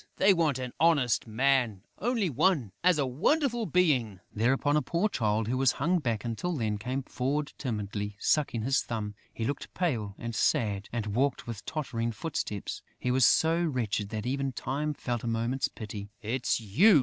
[0.17, 5.47] They want an honest man; only one, as a wonderful being." Thereupon, a poor Child,
[5.47, 9.13] who had hung back, until then, came forward timidly, sucking his thumb.
[9.31, 14.25] He looked pale and sad and walked with tottering footsteps; he was so wretched that
[14.25, 16.99] even Time felt a moment's pity: "It's you!"